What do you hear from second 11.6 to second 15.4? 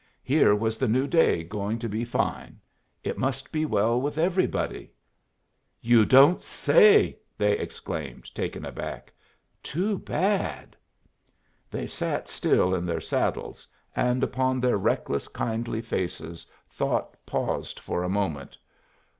They sat still in their saddles, and upon their reckless,